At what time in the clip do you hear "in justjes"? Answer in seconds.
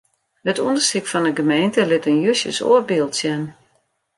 2.11-2.59